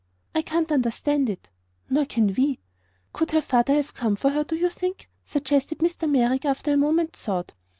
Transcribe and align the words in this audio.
"I 0.33 0.41
can't 0.41 0.71
understand 0.71 1.29
it." 1.29 1.51
"Nor 1.87 2.05
can 2.05 2.33
we." 2.35 2.57
"Could 3.13 3.29
her 3.33 3.41
father 3.43 3.75
have 3.75 3.93
come 3.93 4.15
for 4.15 4.31
her, 4.31 4.43
do 4.43 4.55
you 4.55 4.71
think?" 4.71 5.11
suggested 5.23 5.77
Mr. 5.77 6.09
Merrick, 6.09 6.43
after 6.43 6.73
a 6.73 6.75
moment's 6.75 7.23
thought. 7.23 7.53